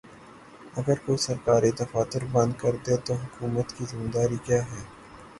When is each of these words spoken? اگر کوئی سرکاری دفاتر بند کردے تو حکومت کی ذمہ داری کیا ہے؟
اگر 0.75 0.97
کوئی 1.05 1.17
سرکاری 1.17 1.71
دفاتر 1.79 2.21
بند 2.33 2.51
کردے 2.61 2.95
تو 3.05 3.13
حکومت 3.23 3.67
کی 3.75 3.83
ذمہ 3.91 4.09
داری 4.13 4.37
کیا 4.45 4.61
ہے؟ 4.63 4.81